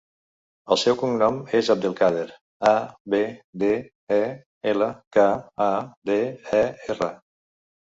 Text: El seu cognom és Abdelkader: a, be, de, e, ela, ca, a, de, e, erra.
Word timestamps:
El 0.75 0.79
seu 0.83 0.95
cognom 1.01 1.37
és 1.59 1.69
Abdelkader: 1.73 2.25
a, 2.71 2.73
be, 3.17 3.21
de, 3.67 3.71
e, 4.21 4.23
ela, 4.75 4.93
ca, 5.19 5.31
a, 5.71 5.73
de, 6.13 6.23
e, 6.65 6.69
erra. 6.99 7.17